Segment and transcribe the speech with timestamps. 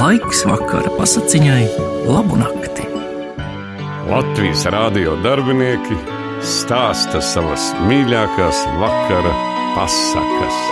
[0.00, 1.64] Laiks vakara pasakiņai,
[2.08, 2.86] labu nakti.
[4.08, 5.98] Latvijas rādio darbinieki
[6.40, 9.34] stāsta savas mīļākās vakara
[9.74, 10.62] pasakas.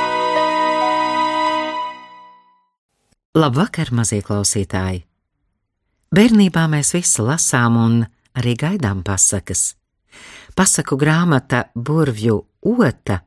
[3.36, 5.04] Labvakar, mazie klausītāji!
[6.08, 8.00] Bērnībā mēs visi lasām un
[8.32, 9.74] arī gaidām pasakas.
[10.56, 12.40] Pasaku grāmata Burvju
[12.72, 13.20] Ota,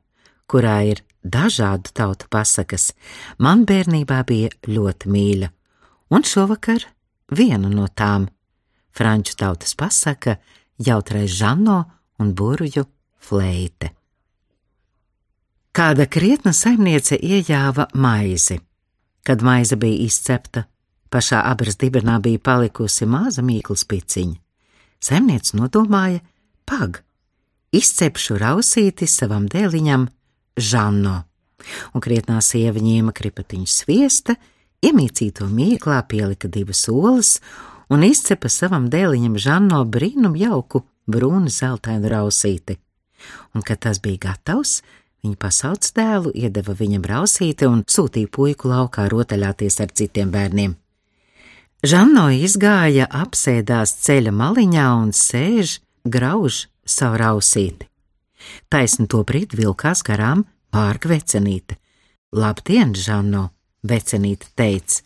[0.49, 2.95] kurā ir dažādu tautu pasakas,
[3.37, 5.55] man bērnībā bija ļoti mīļa,
[6.11, 6.85] un šovakar
[7.31, 8.27] viena no tām-
[8.97, 10.35] franču tautas pasaka
[10.77, 11.85] Jautrais Žanno
[12.19, 12.85] un Burvju
[13.19, 13.89] fleite.
[15.71, 18.59] Kāda krietna saimniece iejāva maizi.
[19.23, 20.65] Kad maize bija izcepta,
[21.09, 24.35] pašā abras dibenā bija palikusi maza mīklas piciņa.
[24.99, 26.19] Saimniece nodomāja,
[26.65, 27.01] pag,
[27.71, 30.09] izcepšu rausīti savam dēliņam
[30.57, 31.23] Žanno,
[31.95, 34.35] un krietnā sieva ņēma kripatiņu sviesta,
[34.85, 37.35] iemīcīto mīklā pielika divas olas
[37.91, 42.77] un izcepa savam dēliņam Žanno brīnum jauku brūnu zeltainu rausīti.
[43.53, 44.79] Un, kad tas bija gatavs,
[45.21, 50.75] viņa pasauc dēlu, iedeva viņam rausīti un sūtīja puiku laukā rotaļāties ar citiem bērniem.
[51.81, 57.87] Žanno izgāja, apsēdās ceļa maliņā un sēž, grauž savu rausīti.
[58.69, 61.77] Taisni to brīdi vilkās garām pārka vecenīte.
[62.33, 63.49] Labdien, Žanno!
[63.81, 65.01] Vecenīte teica: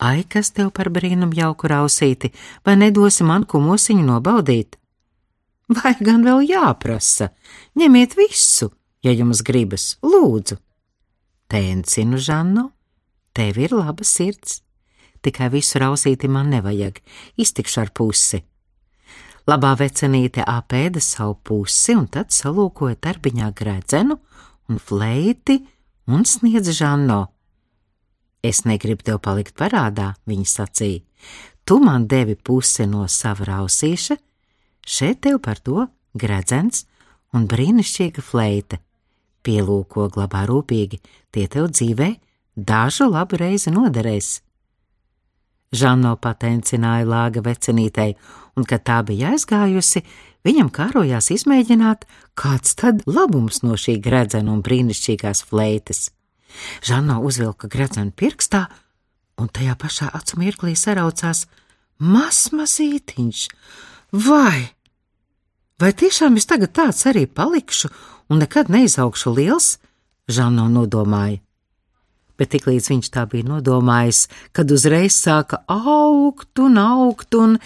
[0.00, 2.32] Ai, kas tev par brīnumu jauku rausīti,
[2.64, 4.76] vai nedosi man kumosiņu nobaudīt?
[5.70, 7.30] Vai gan vēl jāprasa?
[7.78, 8.70] Ņemiet visu,
[9.04, 10.56] ja jums gribas, lūdzu.
[11.50, 12.70] Tēncinu, Žanno,
[13.36, 14.60] tev ir laba sirds.
[15.20, 17.00] Tikai visu rausīti man nevajag,
[17.36, 18.40] iztikšu ar pusi.
[19.48, 24.16] Labā vecenīte apēda savu pusi un tad salūkoja darbiņā grēdzenu
[24.70, 25.58] un fleiti
[26.08, 27.26] un sniedz Žanno.
[28.42, 31.02] Es negribu tev palikt parādā, viņa sacīja.
[31.64, 34.16] Tu man devi pusi no sava rausīša,
[34.86, 36.86] šeit tev par to gredzens
[37.36, 38.80] un brīnišķīga fleita.
[39.44, 41.00] Pielūko glabā rūpīgi,
[41.32, 42.08] tie tev dzīvē
[42.56, 44.40] dažu labu reizi noderēs.
[45.70, 48.16] Žanno patencināja lāga vecenītei,
[48.58, 50.02] un, kad tā bija aizgājusi,
[50.44, 56.08] viņam kārojās izmēģināt, kāds tad labums no šī gredzena un brīnišķīgās fleites.
[56.86, 58.66] Žanno uzvilka gredzenu pirkstā,
[59.40, 61.46] un tajā pašā acu mirklī saraucās
[61.98, 63.44] mazmazītiņš.
[64.12, 64.70] Vai!
[65.80, 67.88] Vai tiešām es tagad tāds arī palikšu
[68.28, 69.78] un nekad neizaugšu liels?
[70.30, 71.40] Žanno nodomāja
[72.40, 74.24] bet tiklīdz viņš tā bija nodomājis,
[74.56, 77.58] kad uzreiz sāka augt un augt un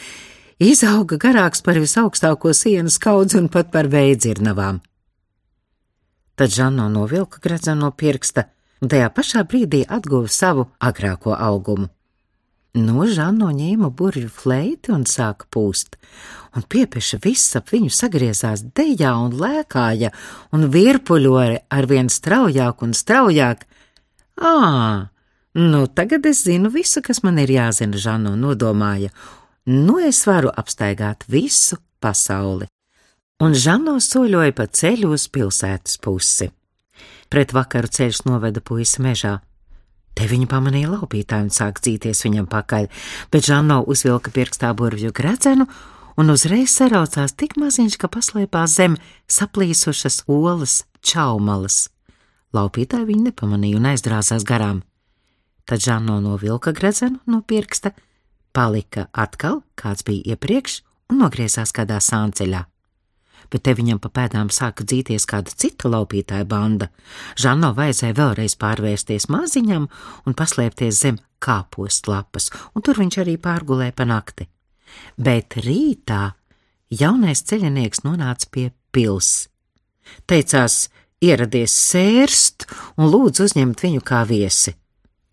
[0.59, 4.83] izauga garāks par visaugstāko sienas kaudzi un pat par veidzirnavām.
[6.34, 8.49] Tad Žanno novilka gredzenu no pirksta
[8.82, 11.90] un tajā pašā brīdī atguva savu agrāko augumu.
[12.74, 15.94] No Žanno ņēma burvju fleiti un sāka pūst,
[16.58, 20.10] un piepeša viss ap viņu sagriezās dejā un lēkāja,
[20.50, 23.62] un virpuļori arvien straujāk un straujāk,
[24.34, 25.06] Ā,
[25.54, 29.12] nu tagad es zinu visu, kas man ir jāzina, Žano nodomāja.
[29.66, 32.66] Nu es varu apstaigāt visu pasauli.
[33.42, 36.50] Un Žano soļoja pa ceļu uz pilsētas pusi.
[37.34, 39.41] Pret vakaru ceļš noveda puisi mežā.
[40.15, 42.84] Te viņu pamanīja laupītāji un sāk dzīties viņam pakaļ,
[43.34, 45.67] bet Žano uzvilka pirkstā burvju gredzenu
[46.15, 48.95] un uzreiz saraucās tik maziņš, ka paslēpās zem
[49.27, 51.89] saplīsušas olas čaumalas.
[52.55, 54.84] Laupītāji viņu nepamanīja un aizdrāzās garām.
[55.66, 57.97] Tad Žanno no vilka gredzenu no pirksta,
[58.55, 62.62] palika atkal, kāds bija iepriekš, un nogriezās kādā sānceļā.
[63.53, 66.91] Bet te viņam pa pēdām sāka dzīties kāda cita laupītāja banda.
[67.41, 69.88] Žanno vajadzēja vēlreiz pārvērsties maziņam
[70.25, 74.49] un paslēpties zem kāpost lapas, un tur viņš arī pārgulēja pa nakti.
[75.16, 76.34] Bet rītā
[76.94, 79.49] jaunais ceļinieks nonāca pie pils.
[80.28, 80.88] Teicās,
[81.25, 82.69] ieradies sērst
[82.99, 84.75] un lūdz uzņemt viņu kā viesi.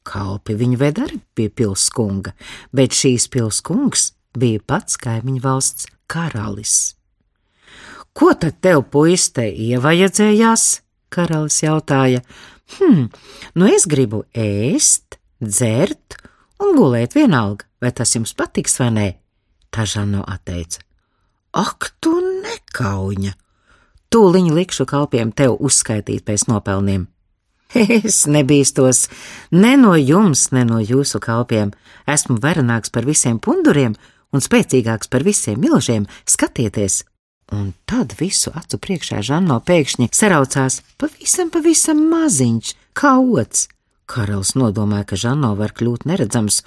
[0.08, 2.34] Kalpi viņu ved arī pie pilskunga,
[2.74, 6.96] bet šīs pilskungs bija pats kaimiņu valsts karalis.
[8.14, 10.66] Ko tad tev, puiste, ievajadzējās?
[11.12, 12.22] Karalis jautāja.
[12.78, 13.08] Hm,
[13.56, 16.18] nu es gribu ēst, dzert
[16.62, 19.08] un gulēt vienalga, vai tas jums patiks vai nē?
[19.72, 20.84] Tā Žano atteica.
[21.56, 23.34] Ak, tu nekauņa!
[24.12, 27.08] Tūliņ likšu kalpiem tev uzskaitīt pēc nopelniem.
[27.76, 29.06] Es nebīstos
[29.56, 31.72] ne no jums, ne no jūsu kalpiem.
[32.08, 33.96] Esmu varenāks par visiem punduriem
[34.36, 36.08] un spēcīgāks par visiem milžiem.
[36.28, 37.06] Skatieties!
[37.52, 43.68] Un tad visu acu priekšā Žanno pēkšņi saraucās pavisam, pavisam maziņš, kā ots.
[44.08, 46.62] Karalis nodomāja, ka Žanno var kļūt neredzams,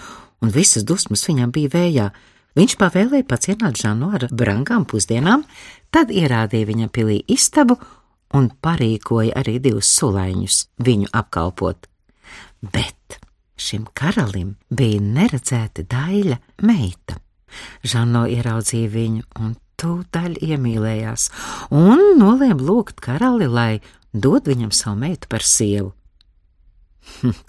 [0.45, 2.11] un visas dusmas viņam bija vējā.
[2.55, 5.43] Viņš pavēlēja pacienāt Žanu ar brangām pusdienām,
[5.91, 7.79] tad ierādīja viņam pilī istabu
[8.37, 11.89] un parīkoja arī divus sulaiņus viņu apkalpot.
[12.61, 13.19] Bet
[13.57, 17.19] šim karalim bija neredzēta daļa meita.
[17.87, 19.53] Žano ieraudzīja viņu un
[19.85, 21.29] tūdaļ iemīlējās,
[21.77, 23.83] un nolēma lūgt karali, lai
[24.13, 25.93] dod viņam savu meitu par sievu.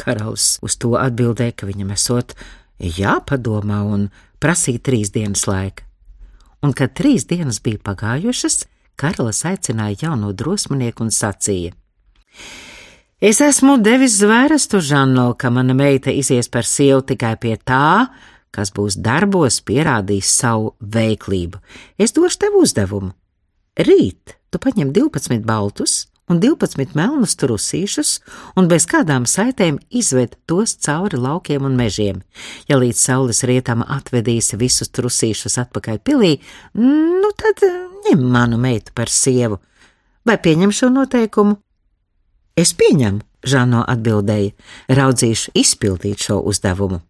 [0.01, 2.35] Karalis uz to atbildēja, ka viņam esot
[2.79, 4.09] jāpadomā un
[4.43, 5.85] prasīja trīs dienas laika.
[6.65, 8.65] Un, kad trīs dienas bija pagājušas,
[8.99, 11.75] karalis aicināja jauno drosminieku un sacīja:
[13.21, 18.07] Es esmu devis zvērestu Žanno, ka mana meita izies par sievu tikai pie tā,
[18.55, 21.61] kas būs darbos pierādījis savu veiklību.
[21.99, 23.13] Es došu tev uzdevumu.
[23.75, 28.15] Rīt tu paņem 12 baltus un 12 melnus trusīšus,
[28.57, 32.23] un bez kādām saitēm izved tos cauri laukiem un mežiem.
[32.69, 36.33] Ja līdz saules rietam atvedīsi visus trusīšus atpakaļ pilī,
[36.73, 37.77] nu tad eh,
[38.09, 39.59] ņem manu meitu par sievu.
[40.25, 41.59] Vai pieņem šo noteikumu?
[42.57, 44.55] Es pieņemu, Žano atbildēja,
[44.97, 47.03] raudzīšu izpildīt šo uzdevumu.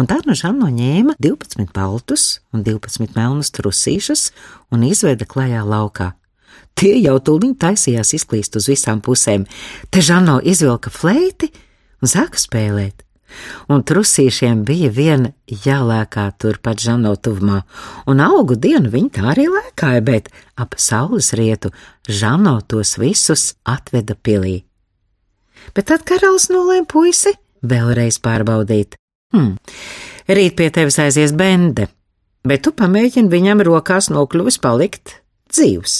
[0.00, 4.30] Un tā no Žano ņēma 12 baltus un 12 melnus trusīšus
[4.72, 6.14] un izveda klajā laukā.
[6.72, 9.44] Tie jau tūlīt taisījās izklīst uz visām pusēm.
[9.92, 11.50] Te Žano izvilka fleiti
[12.00, 13.04] un sāka spēlēt.
[13.68, 15.34] Un trusīšiem bija viena
[15.66, 17.60] jālēkā turpat Žano tuvumā,
[18.08, 21.74] un augu dienu viņi tā arī lēkāja, bet ap saules rietu
[22.08, 24.62] Žano tos visus atveda pilī.
[25.76, 28.99] Bet tad karalis nolēma puisi vēlreiz pārbaudīt.
[29.30, 29.54] Hmm,
[30.26, 31.86] rīt pie tevis aizies bende,
[32.46, 35.20] bet tu pamēģini viņam rokās nokļuvis palikt
[35.52, 35.96] dzīvs.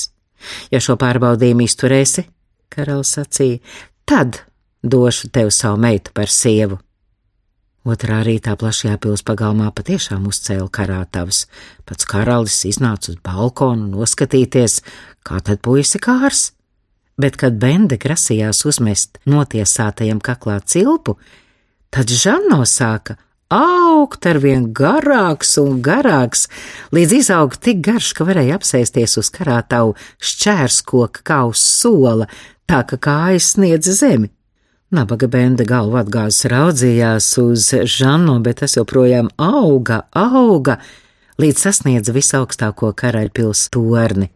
[0.72, 2.24] Ja šo pārbaudījumu izturēsi,
[2.72, 3.60] karalis sacīja,
[4.08, 4.42] tad
[4.82, 6.80] došu tev savu meitu par sievu.
[7.80, 11.46] Otrā rītā plašajā pils pagalmā patiešām uzcēla karātavas.
[11.88, 14.82] Pats karalis iznāca uz balkonu noskatīties,
[15.24, 16.50] kā tad puisi kārs.
[17.20, 21.16] Bet, kad Bende grasījās uzmest notiesātajam kaklā cilpu,
[21.90, 23.16] tad Žanno sāka
[23.50, 26.46] augt ar vien garāks un garāks,
[26.94, 32.28] līdz izauga tik garš, ka varēja apsēsties uz karātavu šķērskoka kā uz sola,
[32.70, 34.30] tā ka kājas sniedza zemi.
[34.90, 40.80] Nabaga benda galvu atgāzes raudzījās uz Žanno, bet tas joprojām auga, auga,
[41.42, 44.30] līdz sasniedza visaugstāko karaļpils torni.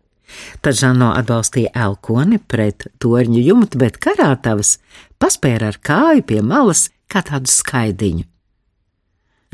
[0.62, 4.78] Tad Žanno atbalstīja elkoni pret torņu jumtu, bet karātavas
[5.22, 8.24] paspēra ar kāju pie malas kā tādu skaidiņu.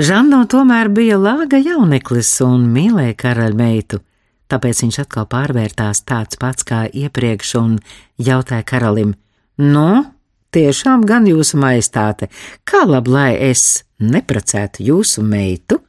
[0.00, 3.99] Žanno tomēr bija lāga jauneklis un mīlēja karaļmeitu,
[4.49, 7.75] tāpēc viņš atkal pārvērtās tāds pats kā iepriekš un
[8.17, 9.12] jautāja karalim:
[9.61, 10.06] Nu,
[10.56, 12.31] tiešām gan jūsu maistāte,
[12.64, 15.82] kā labi, lai es neprecētu jūsu meitu?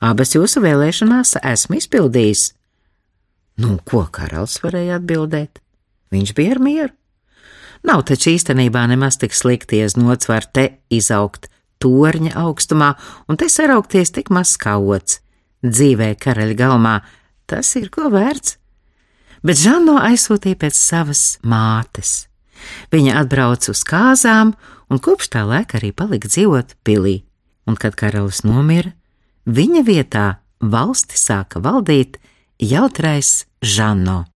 [0.00, 2.46] Abas jūsu vēlēšanās esmu izpildījis.
[3.60, 5.60] Nu, ko karalis varēja atbildēt?
[6.14, 6.94] Viņš bija ar mieru.
[7.86, 11.48] Nav taču īstenībā nemaz tik slikti, ja nots var te izaugt
[11.80, 12.92] torņa augstumā
[13.28, 15.20] un te saraukties tik maz kā ots.
[15.64, 16.96] Dzīvē karaļa galmā
[17.48, 18.56] tas ir ko vērts.
[19.44, 22.26] Bet Žanno aizsūtīja pēc savas mātes.
[22.92, 24.52] Viņa atbrauca uz kāzām
[24.92, 27.22] un kopš tā laika arī palika dzīvot pilī,
[27.64, 28.92] un kad karalis nomira,
[29.48, 30.26] viņa vietā
[30.60, 32.20] valsti sāka valdīt
[32.60, 34.26] jautrais Žanno.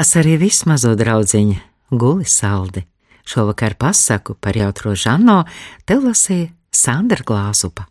[0.00, 1.58] Tas arī viss mazo draudziņa
[2.00, 2.80] guli saldi.
[3.28, 5.42] Šovakar pasaku par jautro Žanno
[5.84, 7.84] tev lasīja Sandra Glāzupa.